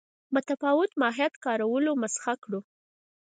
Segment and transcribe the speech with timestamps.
[0.35, 2.59] متفاوت ماهیت کارولو مسخه کړو.